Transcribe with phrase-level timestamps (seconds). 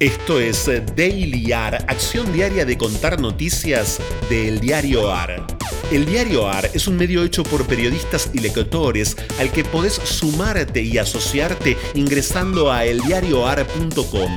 [0.00, 0.64] Esto es
[0.96, 5.46] Daily AR, acción diaria de contar noticias del diario AR.
[5.92, 10.80] El diario AR es un medio hecho por periodistas y lectores al que podés sumarte
[10.80, 14.36] y asociarte ingresando a eldiarioar.com.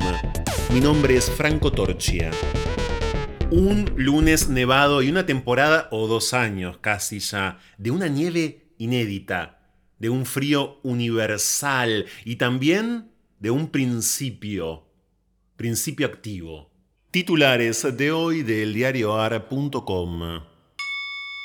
[0.73, 2.29] Mi nombre es Franco Torchia.
[3.49, 9.61] Un lunes nevado y una temporada o dos años casi ya de una nieve inédita,
[9.97, 14.89] de un frío universal y también de un principio
[15.63, 16.69] Principio activo.
[17.09, 20.43] Titulares de hoy del diarioar.com.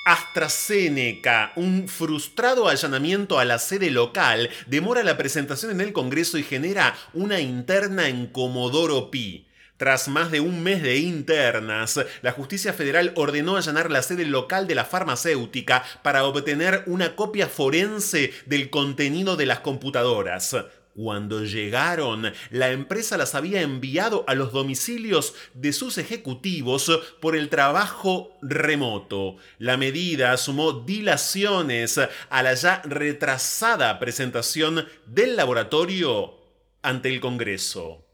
[0.07, 6.43] AstraZeneca, un frustrado allanamiento a la sede local, demora la presentación en el Congreso y
[6.43, 9.47] genera una interna en Comodoro Pi.
[9.77, 14.67] Tras más de un mes de internas, la justicia federal ordenó allanar la sede local
[14.67, 20.57] de la farmacéutica para obtener una copia forense del contenido de las computadoras.
[21.01, 27.51] Cuando llegaron, la empresa las había enviado a los domicilios de sus ejecutivos por el
[27.51, 29.37] trabajo remoto.
[29.61, 36.35] La medida sumó dilaciones a la ya retrasada presentación del laboratorio
[36.83, 38.05] ante el Congreso.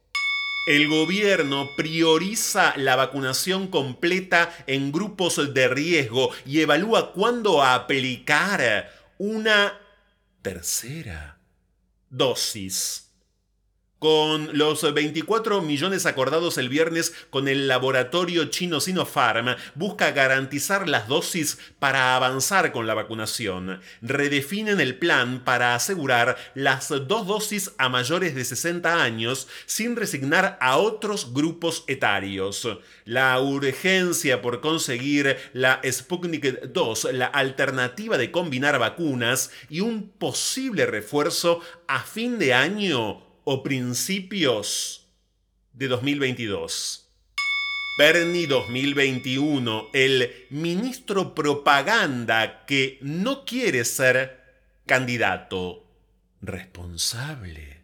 [0.66, 9.80] El gobierno prioriza la vacunación completa en grupos de riesgo y evalúa cuándo aplicar una
[10.42, 11.33] tercera
[12.14, 13.03] dosis.
[14.04, 21.08] Con los 24 millones acordados el viernes con el laboratorio chino Sinopharm, busca garantizar las
[21.08, 23.80] dosis para avanzar con la vacunación.
[24.02, 30.58] Redefinen el plan para asegurar las dos dosis a mayores de 60 años sin resignar
[30.60, 32.68] a otros grupos etarios.
[33.06, 40.84] La urgencia por conseguir la Sputnik 2, la alternativa de combinar vacunas y un posible
[40.84, 45.08] refuerzo a fin de año o principios
[45.72, 47.08] de 2022.
[47.96, 54.42] Bernie 2021, el ministro propaganda que no quiere ser
[54.84, 55.86] candidato
[56.42, 57.74] responsable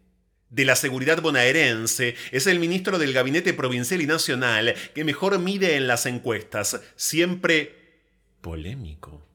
[0.50, 5.76] de la seguridad bonaerense, es el ministro del Gabinete Provincial y Nacional que mejor mide
[5.76, 8.00] en las encuestas, siempre
[8.40, 9.29] polémico.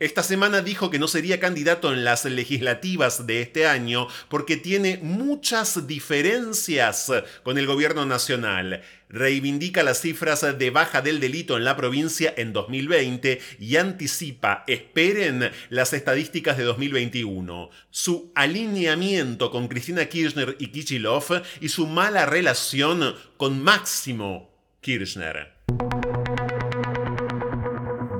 [0.00, 5.00] Esta semana dijo que no sería candidato en las legislativas de este año porque tiene
[5.02, 7.10] muchas diferencias
[7.42, 8.82] con el gobierno nacional.
[9.08, 15.50] Reivindica las cifras de baja del delito en la provincia en 2020 y anticipa, esperen
[15.68, 17.70] las estadísticas de 2021.
[17.90, 25.54] Su alineamiento con Cristina Kirchner y Kichilov y su mala relación con Máximo Kirchner.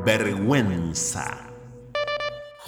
[0.05, 1.48] Vergüenza.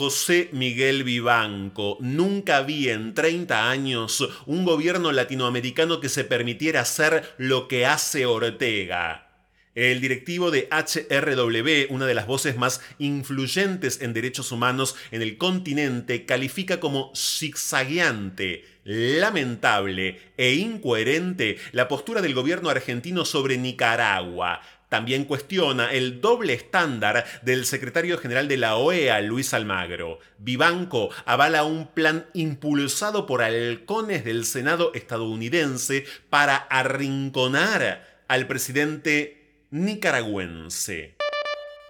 [0.01, 1.99] José Miguel Vivanco.
[2.01, 8.25] Nunca vi en 30 años un gobierno latinoamericano que se permitiera hacer lo que hace
[8.25, 9.29] Ortega.
[9.75, 15.37] El directivo de HRW, una de las voces más influyentes en derechos humanos en el
[15.37, 25.25] continente, califica como zigzagueante, lamentable e incoherente la postura del gobierno argentino sobre Nicaragua, también
[25.25, 30.19] cuestiona el doble estándar del secretario general de la OEA, Luis Almagro.
[30.37, 41.15] Vivanco avala un plan impulsado por halcones del Senado estadounidense para arrinconar al presidente nicaragüense.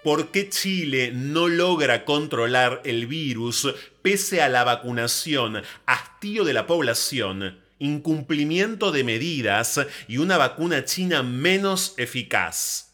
[0.04, 6.66] ¿Por qué Chile no logra controlar el virus pese a la vacunación, hastío de la
[6.66, 12.89] población, incumplimiento de medidas y una vacuna china menos eficaz?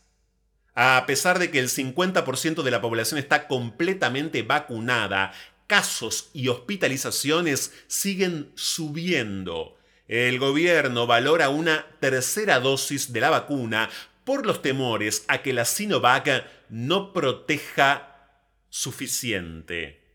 [0.79, 5.33] A pesar de que el 50% de la población está completamente vacunada,
[5.67, 9.79] casos y hospitalizaciones siguen subiendo.
[10.07, 13.89] El gobierno valora una tercera dosis de la vacuna
[14.25, 18.29] por los temores a que la Sinovac no proteja
[18.69, 20.11] suficiente.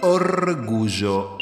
[0.00, 1.36] Orgullo.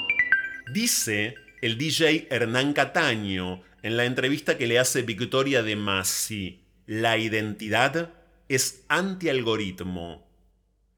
[0.75, 7.19] Dice el DJ Hernán Cataño en la entrevista que le hace Victoria de Masi la
[7.19, 8.15] identidad
[8.49, 10.29] es anti-algoritmo.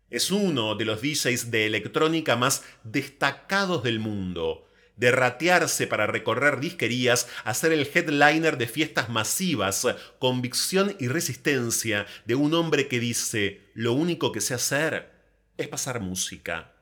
[0.08, 4.70] Es uno de los DJs de electrónica más destacados del mundo.
[4.96, 9.86] De ratearse para recorrer disquerías a ser el headliner de fiestas masivas,
[10.18, 15.12] convicción y resistencia de un hombre que dice, lo único que sé hacer
[15.58, 16.72] es pasar música.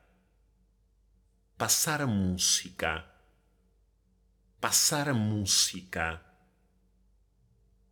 [1.57, 3.11] Pasar música.
[4.61, 6.30] Pasar música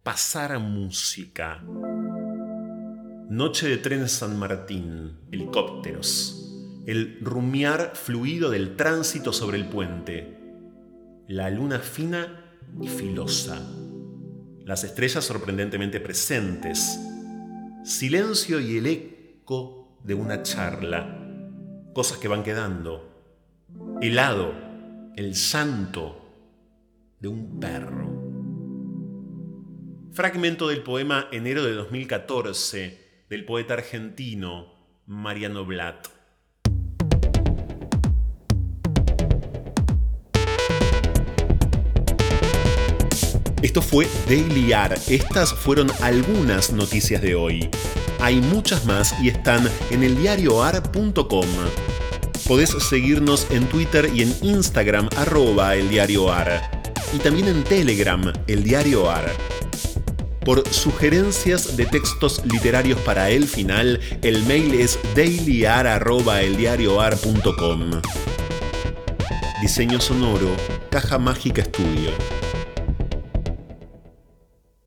[0.09, 1.61] pasar música.
[3.29, 6.51] Noche de tren San Martín, helicópteros,
[6.87, 10.35] el rumiar fluido del tránsito sobre el puente,
[11.27, 13.61] la luna fina y filosa.
[14.65, 16.99] Las estrellas sorprendentemente presentes.
[17.83, 21.19] Silencio y el eco de una charla.
[21.93, 23.61] Cosas que van quedando.
[24.01, 24.55] Helado,
[25.15, 26.33] el santo
[27.19, 28.08] de un perro.
[30.19, 34.67] Fragmento del poema Enero de 2014 del poeta argentino
[35.05, 36.09] Mariano Blatt.
[43.61, 44.95] Esto fue Daily AR.
[45.07, 47.69] Estas fueron algunas noticias de hoy.
[48.19, 51.47] Hay muchas más y están en eldiarioar.com.
[52.45, 56.59] Podés seguirnos en Twitter y en Instagram arroba eldiarioar.
[57.13, 59.58] Y también en Telegram, el diario AR.
[60.43, 68.01] Por sugerencias de textos literarios para el final, el mail es dailyar.eldiarioar.com.
[69.61, 70.55] Diseño sonoro,
[70.89, 72.11] Caja Mágica Estudio.